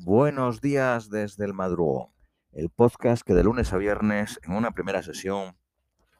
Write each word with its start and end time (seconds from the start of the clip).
Buenos 0.00 0.60
días 0.60 1.10
desde 1.10 1.44
el 1.44 1.54
madrugón, 1.54 2.10
el 2.52 2.70
podcast 2.70 3.24
que 3.26 3.34
de 3.34 3.42
lunes 3.42 3.72
a 3.72 3.78
viernes, 3.78 4.38
en 4.44 4.52
una 4.52 4.70
primera 4.70 5.02
sesión, 5.02 5.56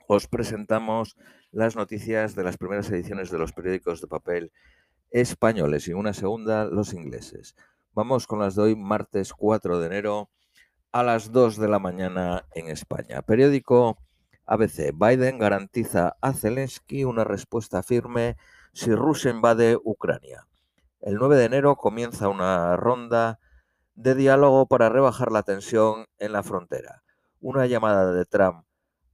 os 0.08 0.26
presentamos 0.26 1.16
las 1.52 1.76
noticias 1.76 2.34
de 2.34 2.42
las 2.42 2.56
primeras 2.56 2.90
ediciones 2.90 3.30
de 3.30 3.38
los 3.38 3.52
periódicos 3.52 4.00
de 4.00 4.08
papel 4.08 4.52
españoles 5.12 5.86
y 5.86 5.92
una 5.92 6.12
segunda 6.12 6.64
los 6.64 6.92
ingleses. 6.92 7.54
Vamos 7.94 8.26
con 8.26 8.40
las 8.40 8.56
de 8.56 8.62
hoy, 8.62 8.74
martes 8.74 9.32
4 9.32 9.78
de 9.78 9.86
enero 9.86 10.28
a 10.90 11.04
las 11.04 11.30
2 11.30 11.56
de 11.58 11.68
la 11.68 11.78
mañana 11.78 12.46
en 12.56 12.70
España. 12.70 13.22
Periódico 13.22 13.96
ABC. 14.44 14.92
Biden 14.92 15.38
garantiza 15.38 16.16
a 16.20 16.32
Zelensky 16.32 17.04
una 17.04 17.22
respuesta 17.22 17.84
firme 17.84 18.36
si 18.72 18.92
Rusia 18.92 19.30
invade 19.30 19.78
Ucrania. 19.84 20.48
El 21.00 21.14
9 21.14 21.36
de 21.36 21.44
enero 21.44 21.76
comienza 21.76 22.28
una 22.28 22.74
ronda 22.74 23.38
de 23.98 24.14
diálogo 24.14 24.66
para 24.66 24.88
rebajar 24.88 25.32
la 25.32 25.42
tensión 25.42 26.06
en 26.18 26.30
la 26.30 26.44
frontera. 26.44 27.02
Una 27.40 27.66
llamada 27.66 28.12
de 28.12 28.24
Trump 28.24 28.64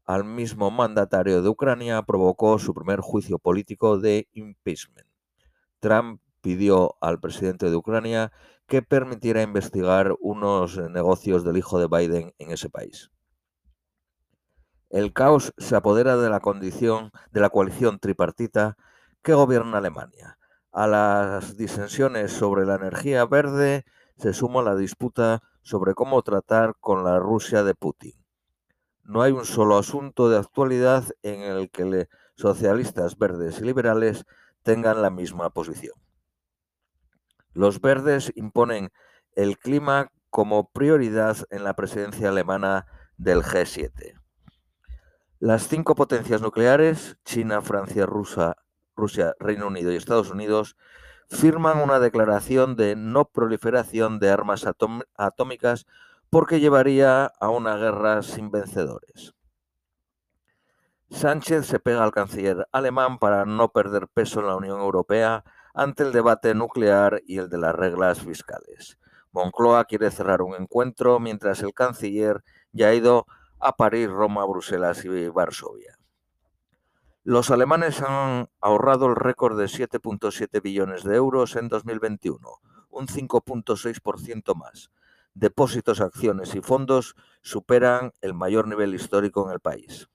al 0.05 0.25
mismo 0.25 0.71
mandatario 0.71 1.41
de 1.41 1.49
Ucrania 1.49 2.03
provocó 2.03 2.59
su 2.59 2.75
primer 2.75 3.01
juicio 3.01 3.39
político 3.39 3.99
de 3.99 4.29
impeachment. 4.33 5.09
Trump 5.81 6.21
pidió 6.43 6.97
al 7.01 7.19
presidente 7.19 7.71
de 7.71 7.77
Ucrania 7.77 8.31
que 8.67 8.83
permitiera 8.83 9.41
investigar 9.41 10.15
unos 10.21 10.77
negocios 10.91 11.45
del 11.45 11.57
hijo 11.57 11.79
de 11.79 11.89
Biden 11.89 12.35
en 12.37 12.51
ese 12.51 12.69
país. 12.69 13.11
El 14.91 15.15
caos 15.15 15.55
se 15.57 15.77
apodera 15.77 16.19
de 16.19 16.29
la 16.29 16.41
condición 16.41 17.11
de 17.33 17.41
la 17.41 17.49
coalición 17.49 17.99
tripartita 17.99 18.77
que 19.23 19.33
gobierna 19.33 19.79
Alemania. 19.79 20.37
A 20.73 20.87
las 20.87 21.57
disensiones 21.57 22.33
sobre 22.33 22.67
la 22.67 22.75
energía 22.75 23.25
verde 23.25 23.87
se 24.17 24.33
suma 24.33 24.63
la 24.63 24.77
disputa 24.77 25.43
sobre 25.63 25.95
cómo 25.95 26.23
tratar 26.23 26.77
con 26.81 27.05
la 27.05 27.19
Rusia 27.19 27.65
de 27.65 27.75
Putin. 27.75 28.13
No 29.03 29.23
hay 29.23 29.33
un 29.33 29.45
solo 29.45 29.77
asunto 29.77 30.29
de 30.29 30.39
actualidad 30.39 31.05
en 31.23 31.43
el 31.43 31.71
que 31.71 31.85
los 31.85 32.07
socialistas 32.37 33.19
verdes 33.19 33.61
y 33.61 33.65
liberales 33.65 34.25
tengan 34.63 35.03
la 35.03 35.11
misma 35.11 35.51
posición. 35.51 35.95
Los 37.53 37.81
verdes 37.81 38.33
imponen 38.35 38.91
el 39.37 39.59
clima 39.59 40.11
como 40.31 40.71
prioridad 40.71 41.37
en 41.51 41.65
la 41.65 41.75
presidencia 41.75 42.31
alemana 42.31 42.87
del 43.17 43.43
G7. 43.43 44.15
Las 45.39 45.69
cinco 45.69 45.95
potencias 45.95 46.41
nucleares, 46.41 47.17
China, 47.25 47.61
Francia, 47.61 48.07
Rusia, 48.07 48.57
Reino 49.39 49.67
Unido 49.67 49.93
y 49.93 49.97
Estados 49.97 50.31
Unidos, 50.31 50.77
firman 51.31 51.79
una 51.79 51.99
declaración 51.99 52.77
de 52.77 52.97
no 52.97 53.27
proliferación 53.27 54.19
de 54.19 54.31
armas 54.31 54.67
atómicas 55.17 55.87
porque 56.31 56.61
llevaría 56.61 57.27
a 57.27 57.49
una 57.51 57.77
guerra 57.77 58.23
sin 58.23 58.51
vencedores. 58.51 59.35
Sánchez 61.11 61.67
se 61.67 61.79
pega 61.79 62.03
al 62.03 62.11
canciller 62.11 62.67
alemán 62.73 63.19
para 63.19 63.45
no 63.45 63.69
perder 63.69 64.09
peso 64.09 64.41
en 64.41 64.47
la 64.47 64.57
Unión 64.57 64.81
Europea 64.81 65.45
ante 65.73 66.03
el 66.03 66.13
debate 66.13 66.55
nuclear 66.55 67.23
y 67.27 67.39
el 67.39 67.49
de 67.49 67.59
las 67.59 67.75
reglas 67.75 68.21
fiscales. 68.21 68.99
Moncloa 69.31 69.85
quiere 69.85 70.11
cerrar 70.11 70.43
un 70.43 70.55
encuentro 70.55 71.21
mientras 71.21 71.63
el 71.63 71.75
canciller 71.75 72.43
ya 72.73 72.89
ha 72.89 72.95
ido 72.95 73.27
a 73.61 73.77
París, 73.77 74.09
Roma, 74.09 74.45
Bruselas 74.45 75.05
y 75.05 75.29
Varsovia. 75.29 75.99
Los 77.27 77.51
alemanes 77.51 78.03
han 78.03 78.51
ahorrado 78.61 79.07
el 79.07 79.17
récord 79.17 79.59
de 79.59 79.65
7.7 79.65 80.61
billones 80.61 81.05
de 81.05 81.17
euros 81.17 81.57
en 81.57 81.71
2021, 81.71 82.39
un 82.91 83.07
5.6% 83.07 84.55
más. 84.55 84.91
Depósitos, 85.33 86.03
acciones 86.03 86.55
y 86.55 86.61
fondos 86.61 87.17
superan 87.41 88.13
el 88.21 88.35
mayor 88.35 88.69
nivel 88.69 88.95
histórico 88.95 89.47
en 89.47 89.55
el 89.55 89.61
país. 89.61 90.11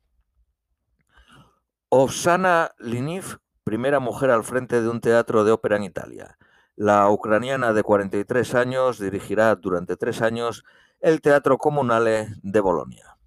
Oksana 1.90 2.76
Liniv, 2.78 3.40
primera 3.64 4.00
mujer 4.00 4.30
al 4.30 4.44
frente 4.44 4.80
de 4.80 4.88
un 4.88 5.02
teatro 5.02 5.44
de 5.44 5.52
ópera 5.52 5.78
en 5.78 5.86
Italia. 5.86 6.38
La 6.76 7.10
ucraniana 7.10 7.74
de 7.74 7.82
43 7.82 8.54
años 8.54 9.00
dirigirá 9.00 9.56
durante 9.56 9.98
tres 9.98 10.22
años 10.22 10.64
el 11.00 11.22
Teatro 11.22 11.58
Comunale 11.58 12.36
de 12.44 12.60
Bolonia. 12.60 13.18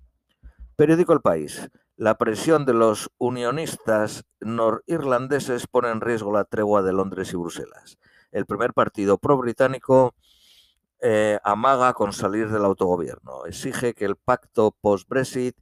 Periódico 0.76 1.12
El 1.12 1.20
País. 1.20 1.68
La 1.96 2.16
presión 2.16 2.64
de 2.64 2.72
los 2.72 3.10
unionistas 3.18 4.24
norirlandeses 4.40 5.66
pone 5.66 5.90
en 5.90 6.00
riesgo 6.00 6.32
la 6.32 6.44
tregua 6.44 6.82
de 6.82 6.92
Londres 6.92 7.32
y 7.32 7.36
Bruselas. 7.36 7.98
El 8.30 8.46
primer 8.46 8.72
partido 8.72 9.18
pro-británico 9.18 10.14
eh, 11.00 11.38
amaga 11.44 11.92
con 11.92 12.12
salir 12.12 12.48
del 12.48 12.64
autogobierno. 12.64 13.44
Exige 13.44 13.92
que 13.94 14.06
el 14.06 14.16
pacto 14.16 14.74
post-Brexit 14.80 15.56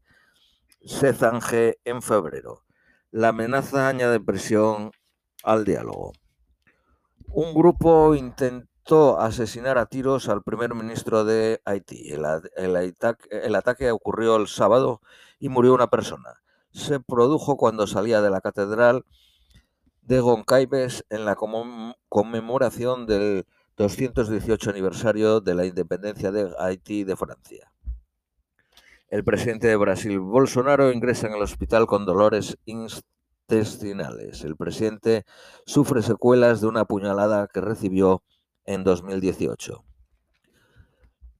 se 0.84 1.12
zanje 1.12 1.78
en 1.84 2.00
febrero. 2.00 2.64
La 3.10 3.28
amenaza 3.28 3.88
añade 3.88 4.20
presión 4.20 4.92
al 5.42 5.64
diálogo. 5.64 6.12
Un 7.26 7.54
grupo 7.54 8.14
intentó 8.14 8.69
asesinar 9.18 9.78
a 9.78 9.86
tiros 9.86 10.28
al 10.28 10.42
primer 10.42 10.74
ministro 10.74 11.24
de 11.24 11.60
Haití. 11.64 12.12
el 12.12 13.54
ataque 13.54 13.90
ocurrió 13.90 14.36
el 14.36 14.48
sábado 14.48 15.00
y 15.38 15.48
murió 15.48 15.74
una 15.74 15.88
persona. 15.88 16.42
Se 16.72 17.00
produjo 17.00 17.56
cuando 17.56 17.86
salía 17.86 18.20
de 18.20 18.30
la 18.30 18.40
catedral 18.40 19.04
de 20.02 20.20
Goncalves 20.20 21.04
en 21.08 21.24
la 21.24 21.36
conmemoración 22.08 23.06
del 23.06 23.46
218 23.76 24.70
aniversario 24.70 25.40
de 25.40 25.54
la 25.54 25.66
independencia 25.66 26.32
de 26.32 26.52
Haití 26.58 27.04
de 27.04 27.16
Francia. 27.16 27.72
El 29.08 29.24
presidente 29.24 29.68
de 29.68 29.76
Brasil, 29.76 30.18
Bolsonaro, 30.20 30.92
ingresa 30.92 31.26
en 31.26 31.34
el 31.34 31.42
hospital 31.42 31.86
con 31.86 32.06
dolores 32.06 32.58
intestinales. 32.64 34.44
El 34.44 34.56
presidente 34.56 35.24
sufre 35.66 36.02
secuelas 36.02 36.60
de 36.60 36.68
una 36.68 36.84
puñalada 36.84 37.48
que 37.48 37.60
recibió 37.60 38.22
en 38.64 38.84
2018. 38.84 39.84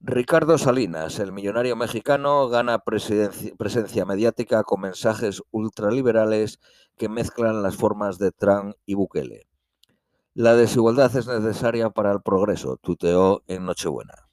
Ricardo 0.03 0.57
Salinas, 0.57 1.19
el 1.19 1.31
millonario 1.31 1.75
mexicano, 1.75 2.49
gana 2.49 2.79
presencia 2.79 4.05
mediática 4.05 4.63
con 4.63 4.81
mensajes 4.81 5.43
ultraliberales 5.51 6.59
que 6.97 7.07
mezclan 7.07 7.61
las 7.61 7.75
formas 7.75 8.17
de 8.17 8.31
Trump 8.31 8.75
y 8.85 8.95
Bukele. 8.95 9.47
La 10.33 10.55
desigualdad 10.55 11.15
es 11.15 11.27
necesaria 11.27 11.91
para 11.91 12.11
el 12.11 12.21
progreso, 12.21 12.77
tuteó 12.77 13.43
en 13.47 13.65
Nochebuena. 13.65 14.29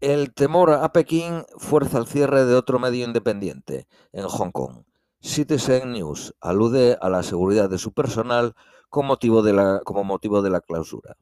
El 0.00 0.32
temor 0.32 0.70
a 0.70 0.92
Pekín 0.92 1.44
fuerza 1.56 1.98
el 1.98 2.06
cierre 2.06 2.44
de 2.44 2.54
otro 2.54 2.78
medio 2.78 3.04
independiente 3.04 3.88
en 4.12 4.28
Hong 4.28 4.52
Kong. 4.52 4.84
Citizen 5.20 5.90
News 5.90 6.36
alude 6.40 6.96
a 7.00 7.08
la 7.08 7.24
seguridad 7.24 7.68
de 7.68 7.78
su 7.78 7.92
personal 7.92 8.54
motivo 8.92 9.42
de 9.42 9.52
la, 9.52 9.80
como 9.84 10.04
motivo 10.04 10.42
de 10.42 10.50
la 10.50 10.60
clausura. 10.60 11.16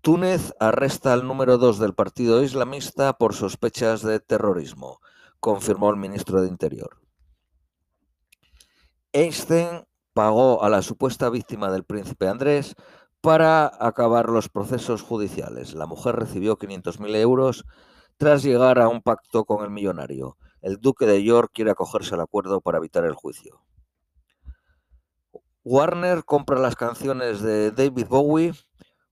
Túnez 0.00 0.54
arresta 0.60 1.12
al 1.12 1.26
número 1.26 1.58
dos 1.58 1.78
del 1.78 1.94
partido 1.94 2.42
islamista 2.42 3.18
por 3.18 3.34
sospechas 3.34 4.02
de 4.02 4.20
terrorismo, 4.20 5.00
confirmó 5.40 5.90
el 5.90 5.96
ministro 5.96 6.40
de 6.40 6.48
Interior. 6.48 7.00
Einstein 9.12 9.84
pagó 10.12 10.62
a 10.62 10.68
la 10.68 10.82
supuesta 10.82 11.30
víctima 11.30 11.70
del 11.70 11.84
príncipe 11.84 12.28
Andrés 12.28 12.74
para 13.20 13.70
acabar 13.80 14.28
los 14.28 14.48
procesos 14.48 15.02
judiciales. 15.02 15.74
La 15.74 15.86
mujer 15.86 16.16
recibió 16.16 16.56
500.000 16.56 17.16
euros 17.16 17.64
tras 18.16 18.42
llegar 18.42 18.80
a 18.80 18.88
un 18.88 19.02
pacto 19.02 19.44
con 19.44 19.64
el 19.64 19.70
millonario. 19.70 20.36
El 20.60 20.78
duque 20.78 21.06
de 21.06 21.22
York 21.22 21.50
quiere 21.52 21.70
acogerse 21.70 22.14
al 22.14 22.20
acuerdo 22.20 22.60
para 22.60 22.78
evitar 22.78 23.04
el 23.04 23.14
juicio. 23.14 23.62
Warner 25.70 26.24
compra 26.24 26.58
las 26.58 26.76
canciones 26.76 27.42
de 27.42 27.70
David 27.72 28.06
Bowie 28.08 28.54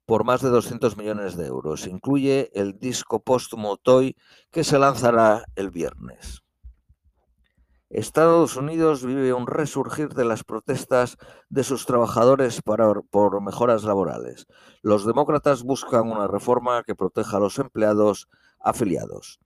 por 0.07 0.25
más 0.25 0.41
de 0.41 0.49
200 0.49 0.97
millones 0.97 1.37
de 1.37 1.45
euros. 1.45 1.87
Incluye 1.87 2.51
el 2.55 2.79
disco 2.79 3.21
póstumo 3.21 3.77
Toy 3.77 4.17
que 4.51 4.65
se 4.65 4.79
lanzará 4.79 5.45
el 5.55 5.69
viernes. 5.69 6.41
Estados 7.91 8.57
Unidos 8.57 9.05
vive 9.05 9.35
un 9.35 9.47
resurgir 9.47 10.15
de 10.15 10.25
las 10.25 10.45
protestas 10.45 11.19
de 11.51 11.63
sus 11.63 11.85
trabajadores 11.85 12.63
por 12.63 13.43
mejoras 13.43 13.85
laborales. 13.85 14.47
Los 14.81 15.05
demócratas 15.05 15.63
buscan 15.63 16.11
una 16.11 16.27
reforma 16.27 16.85
que 16.85 16.95
proteja 16.95 17.37
a 17.37 17.41
los 17.41 17.59
empleados 17.59 18.31
afiliados. 18.61 19.41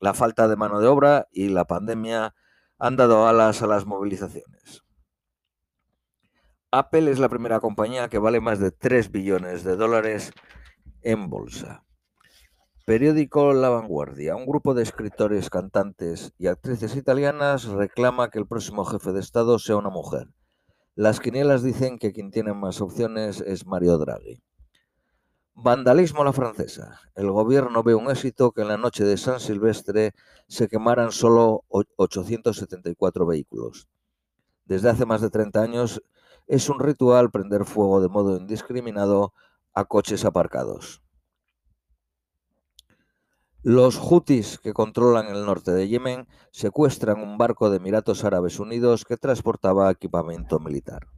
La 0.00 0.14
falta 0.14 0.48
de 0.48 0.56
mano 0.56 0.80
de 0.80 0.86
obra 0.86 1.28
y 1.30 1.50
la 1.50 1.66
pandemia 1.66 2.34
han 2.78 2.96
dado 2.96 3.28
alas 3.28 3.60
a 3.60 3.66
las 3.66 3.84
movilizaciones. 3.84 4.84
Apple 6.76 7.08
es 7.08 7.20
la 7.20 7.28
primera 7.28 7.60
compañía 7.60 8.08
que 8.08 8.18
vale 8.18 8.40
más 8.40 8.58
de 8.58 8.72
3 8.72 9.12
billones 9.12 9.62
de 9.62 9.76
dólares 9.76 10.32
en 11.02 11.30
bolsa. 11.30 11.84
Periódico 12.84 13.52
La 13.52 13.68
Vanguardia. 13.68 14.34
Un 14.34 14.44
grupo 14.44 14.74
de 14.74 14.82
escritores, 14.82 15.50
cantantes 15.50 16.32
y 16.36 16.48
actrices 16.48 16.96
italianas 16.96 17.66
reclama 17.66 18.28
que 18.28 18.40
el 18.40 18.48
próximo 18.48 18.84
jefe 18.84 19.12
de 19.12 19.20
Estado 19.20 19.60
sea 19.60 19.76
una 19.76 19.90
mujer. 19.90 20.26
Las 20.96 21.20
quinielas 21.20 21.62
dicen 21.62 21.96
que 21.96 22.12
quien 22.12 22.32
tiene 22.32 22.54
más 22.54 22.80
opciones 22.80 23.40
es 23.40 23.66
Mario 23.66 23.96
Draghi. 23.96 24.42
Vandalismo 25.54 26.22
a 26.22 26.24
la 26.24 26.32
francesa. 26.32 26.98
El 27.14 27.30
gobierno 27.30 27.84
ve 27.84 27.94
un 27.94 28.10
éxito 28.10 28.50
que 28.50 28.62
en 28.62 28.68
la 28.68 28.78
noche 28.78 29.04
de 29.04 29.16
San 29.16 29.38
Silvestre 29.38 30.12
se 30.48 30.66
quemaran 30.66 31.12
solo 31.12 31.62
874 31.68 33.26
vehículos. 33.26 33.86
Desde 34.64 34.90
hace 34.90 35.06
más 35.06 35.20
de 35.20 35.30
30 35.30 35.62
años 35.62 36.02
es 36.46 36.68
un 36.68 36.80
ritual 36.80 37.30
prender 37.30 37.64
fuego 37.64 38.00
de 38.00 38.08
modo 38.08 38.36
indiscriminado 38.36 39.32
a 39.72 39.84
coches 39.84 40.24
aparcados. 40.24 41.02
Los 43.62 43.96
Houthis 43.98 44.58
que 44.58 44.74
controlan 44.74 45.28
el 45.28 45.46
norte 45.46 45.72
de 45.72 45.88
Yemen 45.88 46.28
secuestran 46.50 47.22
un 47.22 47.38
barco 47.38 47.70
de 47.70 47.78
Emiratos 47.78 48.22
Árabes 48.24 48.60
Unidos 48.60 49.06
que 49.06 49.16
transportaba 49.16 49.90
equipamiento 49.90 50.60
militar. 50.60 51.08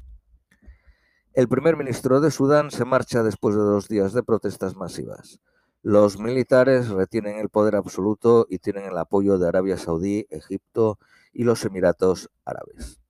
El 1.33 1.49
primer 1.49 1.77
ministro 1.77 2.21
de 2.21 2.31
Sudán 2.31 2.71
se 2.71 2.85
marcha 2.85 3.25
después 3.25 3.57
de 3.57 3.63
dos 3.63 3.89
días 3.89 4.13
de 4.13 4.23
protestas 4.23 4.77
masivas. 4.77 5.41
Los 5.83 6.19
militares 6.19 6.89
retienen 6.89 7.39
el 7.39 7.49
poder 7.49 7.75
absoluto 7.75 8.47
y 8.49 8.59
tienen 8.59 8.85
el 8.85 8.97
apoyo 8.97 9.39
de 9.39 9.49
Arabia 9.49 9.77
Saudí, 9.77 10.27
Egipto 10.31 10.99
y 11.33 11.45
los 11.45 11.65
Emiratos 11.65 12.31
Árabes. 12.45 13.01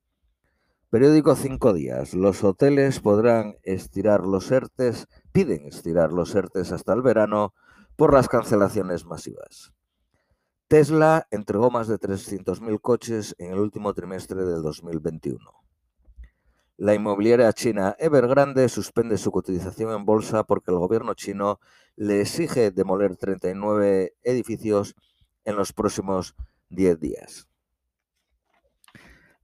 Periódico 0.89 1.35
Cinco 1.35 1.73
Días. 1.73 2.15
Los 2.15 2.45
hoteles 2.45 3.01
podrán 3.01 3.57
estirar 3.65 4.21
los 4.21 4.53
ERTES, 4.53 5.09
piden 5.33 5.67
estirar 5.67 6.13
los 6.13 6.33
ERTES 6.33 6.71
hasta 6.71 6.93
el 6.93 7.03
verano 7.03 7.55
por 7.97 8.13
las 8.13 8.29
cancelaciones 8.29 9.05
masivas. 9.05 9.73
Tesla 10.69 11.27
entregó 11.33 11.73
más 11.73 11.89
de 11.89 11.99
300.000 11.99 12.81
coches 12.81 13.35
en 13.39 13.53
el 13.53 13.59
último 13.59 13.95
trimestre 13.95 14.45
del 14.45 14.63
2021. 14.63 15.41
La 16.77 16.95
inmobiliaria 16.95 17.53
china 17.53 17.97
Evergrande 17.99 18.69
suspende 18.69 19.19
su 19.19 19.33
cotización 19.33 19.93
en 19.93 20.05
bolsa 20.05 20.45
porque 20.45 20.71
el 20.71 20.79
gobierno 20.79 21.15
chino 21.15 21.59
le 21.97 22.21
exige 22.21 22.71
demoler 22.71 23.17
39 23.17 24.15
edificios 24.23 24.95
en 25.45 25.57
los 25.57 25.73
próximos 25.73 26.37
10 26.69 27.01
días. 27.01 27.49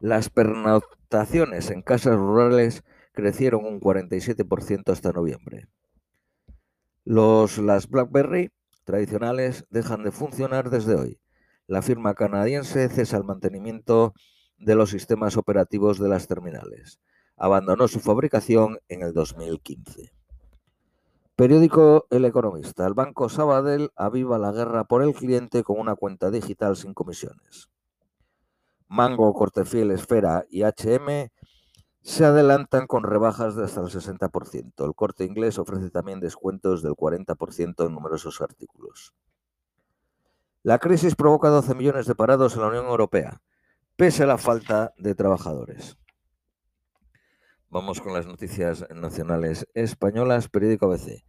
Las 0.02 0.30
pernoctaciones 0.30 1.70
en 1.70 1.80
casas 1.80 2.16
rurales 2.16 2.82
crecieron 3.12 3.64
un 3.64 3.78
47% 3.78 4.90
hasta 4.90 5.12
noviembre. 5.12 5.68
Los, 7.04 7.58
las 7.58 7.88
BlackBerry 7.88 8.50
tradicionales 8.82 9.64
dejan 9.70 10.02
de 10.02 10.10
funcionar 10.10 10.70
desde 10.70 10.96
hoy. 10.96 11.20
La 11.68 11.82
firma 11.82 12.14
canadiense 12.14 12.88
cesa 12.88 13.16
el 13.16 13.22
mantenimiento 13.22 14.12
de 14.58 14.74
los 14.74 14.90
sistemas 14.90 15.36
operativos 15.36 16.00
de 16.00 16.08
las 16.08 16.26
terminales. 16.26 16.98
Abandonó 17.36 17.86
su 17.86 18.00
fabricación 18.00 18.80
en 18.88 19.02
el 19.02 19.12
2015. 19.12 20.12
Periódico 21.36 22.08
El 22.10 22.24
Economista. 22.24 22.88
El 22.88 22.94
Banco 22.94 23.28
Sabadell 23.28 23.90
aviva 23.94 24.36
la 24.36 24.50
guerra 24.50 24.82
por 24.82 25.04
el 25.04 25.14
cliente 25.14 25.62
con 25.62 25.78
una 25.78 25.94
cuenta 25.94 26.32
digital 26.32 26.76
sin 26.76 26.92
comisiones. 26.92 27.68
Mango, 28.92 29.32
Cortefiel, 29.32 29.90
Esfera 29.90 30.44
y 30.50 30.64
HM 30.64 31.30
se 32.02 32.24
adelantan 32.26 32.86
con 32.86 33.04
rebajas 33.04 33.56
de 33.56 33.64
hasta 33.64 33.80
el 33.80 33.86
60%. 33.86 34.84
El 34.84 34.94
corte 34.94 35.24
inglés 35.24 35.58
ofrece 35.58 35.88
también 35.88 36.20
descuentos 36.20 36.82
del 36.82 36.92
40% 36.92 37.86
en 37.86 37.94
numerosos 37.94 38.42
artículos. 38.42 39.14
La 40.62 40.78
crisis 40.78 41.14
provoca 41.14 41.48
12 41.48 41.74
millones 41.74 42.06
de 42.06 42.14
parados 42.14 42.54
en 42.54 42.60
la 42.60 42.68
Unión 42.68 42.84
Europea, 42.84 43.40
pese 43.96 44.24
a 44.24 44.26
la 44.26 44.36
falta 44.36 44.92
de 44.98 45.14
trabajadores. 45.14 45.96
Vamos 47.70 48.02
con 48.02 48.12
las 48.12 48.26
noticias 48.26 48.84
nacionales 48.94 49.66
españolas, 49.72 50.48
periódico 50.48 50.84
ABC. 50.92 51.24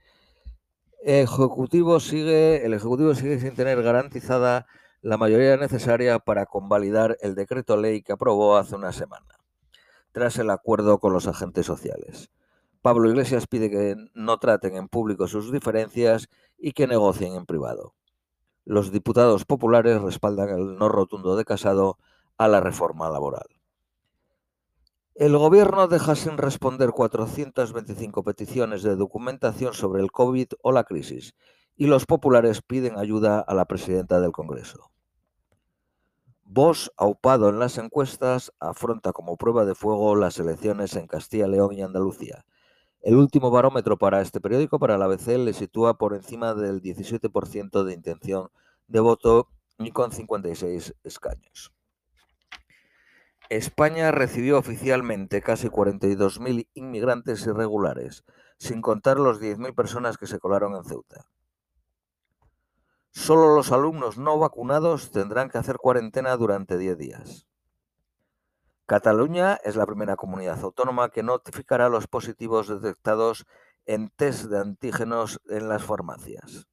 Ejecutivo 1.01 2.01
sigue, 2.01 2.65
el 2.65 2.73
Ejecutivo 2.73 3.15
sigue 3.15 3.39
sin 3.39 3.55
tener 3.55 3.81
garantizada 3.81 4.67
la 5.03 5.17
mayoría 5.17 5.57
necesaria 5.57 6.17
para 6.19 6.45
convalidar 6.45 7.17
el 7.19 7.35
decreto 7.35 7.75
ley 7.75 8.01
que 8.01 8.13
aprobó 8.13 8.55
hace 8.55 8.75
una 8.75 8.93
semana 8.93 9.37
tras 10.13 10.37
el 10.37 10.49
acuerdo 10.49 10.99
con 10.99 11.11
los 11.11 11.27
agentes 11.27 11.65
sociales. 11.65 12.31
Pablo 12.81 13.09
Iglesias 13.09 13.47
pide 13.47 13.69
que 13.69 13.95
no 14.13 14.37
traten 14.39 14.77
en 14.77 14.87
público 14.87 15.27
sus 15.27 15.51
diferencias 15.51 16.29
y 16.57 16.71
que 16.71 16.87
negocien 16.87 17.35
en 17.35 17.45
privado. 17.45 17.95
Los 18.63 18.93
diputados 18.93 19.43
populares 19.43 20.01
respaldan 20.01 20.49
el 20.49 20.77
no 20.77 20.87
rotundo 20.87 21.35
de 21.35 21.43
Casado 21.43 21.97
a 22.37 22.47
la 22.47 22.61
reforma 22.61 23.09
laboral. 23.09 23.47
El 25.15 25.37
gobierno 25.37 25.89
deja 25.89 26.15
sin 26.15 26.37
responder 26.37 26.91
425 26.91 28.23
peticiones 28.23 28.83
de 28.83 28.95
documentación 28.95 29.73
sobre 29.73 30.01
el 30.01 30.13
COVID 30.13 30.47
o 30.61 30.71
la 30.71 30.85
crisis 30.85 31.35
y 31.75 31.87
los 31.87 32.05
populares 32.05 32.61
piden 32.61 32.97
ayuda 32.97 33.41
a 33.41 33.53
la 33.53 33.65
presidenta 33.65 34.21
del 34.21 34.31
Congreso. 34.31 34.92
Vox, 36.55 36.91
aupado 36.97 37.49
en 37.49 37.57
las 37.57 37.79
encuestas, 37.79 38.53
afronta 38.59 39.11
como 39.11 39.37
prueba 39.37 39.65
de 39.65 39.73
fuego 39.73 40.15
las 40.15 40.37
elecciones 40.37 40.95
en 40.95 41.07
Castilla, 41.07 41.47
León 41.47 41.73
y 41.73 41.81
Andalucía. 41.81 42.45
El 43.01 43.15
último 43.15 43.49
barómetro 43.49 43.97
para 43.97 44.21
este 44.21 44.39
periódico, 44.39 44.77
para 44.77 44.99
la 44.99 45.05
ABC, 45.05 45.29
le 45.39 45.53
sitúa 45.53 45.97
por 45.97 46.13
encima 46.13 46.53
del 46.53 46.79
17% 46.79 47.83
de 47.83 47.93
intención 47.95 48.51
de 48.85 48.99
voto 48.99 49.47
y 49.79 49.89
con 49.89 50.11
56 50.11 50.93
escaños. 51.03 51.73
España 53.49 54.11
recibió 54.11 54.59
oficialmente 54.59 55.41
casi 55.41 55.69
42.000 55.69 56.67
inmigrantes 56.75 57.47
irregulares, 57.47 58.25
sin 58.59 58.83
contar 58.83 59.17
los 59.17 59.41
10.000 59.41 59.73
personas 59.73 60.19
que 60.19 60.27
se 60.27 60.37
colaron 60.37 60.75
en 60.75 60.83
Ceuta. 60.83 61.25
Solo 63.23 63.55
los 63.55 63.71
alumnos 63.71 64.17
no 64.17 64.37
vacunados 64.37 65.11
tendrán 65.11 65.49
que 65.49 65.57
hacer 65.57 65.77
cuarentena 65.77 66.35
durante 66.35 66.77
10 66.77 66.97
días. 66.97 67.47
Cataluña 68.85 69.57
es 69.63 69.77
la 69.77 69.85
primera 69.85 70.17
comunidad 70.17 70.61
autónoma 70.61 71.07
que 71.07 71.23
notificará 71.23 71.87
los 71.87 72.07
positivos 72.07 72.67
detectados 72.67 73.45
en 73.85 74.09
test 74.09 74.47
de 74.47 74.59
antígenos 74.59 75.39
en 75.47 75.69
las 75.69 75.85
farmacias. 75.85 76.67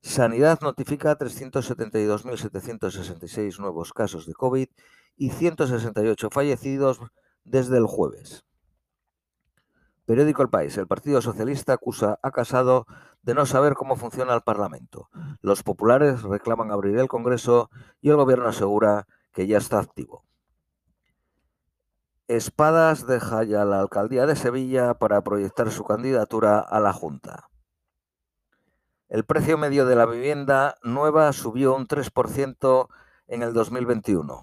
Sanidad 0.00 0.58
notifica 0.60 1.16
372.766 1.16 3.60
nuevos 3.60 3.92
casos 3.92 4.26
de 4.26 4.34
COVID 4.34 4.66
y 5.16 5.30
168 5.30 6.30
fallecidos 6.30 6.98
desde 7.44 7.78
el 7.78 7.86
jueves. 7.86 8.44
Periódico 10.06 10.42
El 10.42 10.48
País. 10.48 10.76
El 10.78 10.86
Partido 10.86 11.20
Socialista 11.20 11.72
acusa 11.72 12.18
a 12.22 12.30
Casado 12.30 12.86
de 13.22 13.34
no 13.34 13.44
saber 13.44 13.74
cómo 13.74 13.96
funciona 13.96 14.34
el 14.34 14.42
Parlamento. 14.42 15.10
Los 15.42 15.64
populares 15.64 16.22
reclaman 16.22 16.70
abrir 16.70 16.96
el 16.98 17.08
Congreso 17.08 17.70
y 18.00 18.10
el 18.10 18.16
Gobierno 18.16 18.48
asegura 18.48 19.08
que 19.32 19.48
ya 19.48 19.58
está 19.58 19.80
activo. 19.80 20.24
Espadas 22.28 23.06
deja 23.06 23.42
ya 23.42 23.64
la 23.64 23.80
alcaldía 23.80 24.26
de 24.26 24.36
Sevilla 24.36 24.94
para 24.94 25.22
proyectar 25.22 25.70
su 25.70 25.84
candidatura 25.84 26.60
a 26.60 26.80
la 26.80 26.92
Junta. 26.92 27.48
El 29.08 29.24
precio 29.24 29.58
medio 29.58 29.86
de 29.86 29.96
la 29.96 30.06
vivienda 30.06 30.76
nueva 30.82 31.32
subió 31.32 31.74
un 31.74 31.86
3% 31.86 32.88
en 33.28 33.42
el 33.42 33.52
2021. 33.52 34.42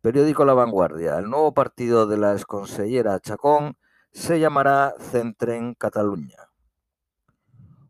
Periódico 0.00 0.44
La 0.44 0.54
Vanguardia. 0.54 1.18
El 1.18 1.30
nuevo 1.30 1.54
partido 1.54 2.06
de 2.06 2.18
la 2.18 2.32
exconsellera 2.32 3.18
Chacón 3.20 3.76
se 4.14 4.38
llamará 4.38 4.94
Centren 4.98 5.74
Cataluña. 5.74 6.38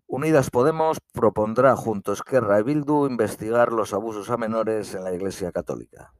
Unidas 0.06 0.48
Podemos 0.50 0.98
propondrá 1.12 1.76
junto 1.76 2.10
a 2.10 2.14
Esquerra 2.14 2.58
y 2.60 2.62
Bildu 2.62 3.06
investigar 3.06 3.72
los 3.72 3.92
abusos 3.92 4.30
a 4.30 4.38
menores 4.38 4.94
en 4.94 5.04
la 5.04 5.12
Iglesia 5.12 5.52
Católica. 5.52 6.14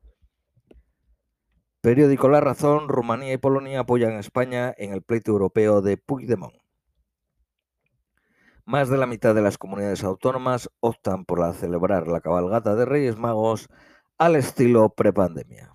Periódico 1.80 2.28
La 2.28 2.40
Razón, 2.40 2.88
Rumanía 2.88 3.32
y 3.32 3.38
Polonia 3.38 3.80
apoyan 3.80 4.12
a 4.12 4.20
España 4.20 4.75
en 4.76 4.92
el 4.92 5.02
pleito 5.02 5.32
europeo 5.32 5.80
de 5.80 5.96
Puigdemont. 5.96 6.54
Más 8.66 8.90
de 8.90 8.99
la 8.99 9.06
mitad 9.06 9.34
de 9.34 9.42
las 9.42 9.58
comunidades 9.58 10.04
autónomas 10.04 10.70
optan 10.80 11.25
por 11.25 11.52
celebrar 11.54 12.08
la 12.08 12.20
cabalgata 12.20 12.75
de 12.75 12.84
Reyes 12.84 13.16
Magos 13.16 13.68
al 14.18 14.37
estilo 14.37 14.90
prepandemia. 14.90 15.75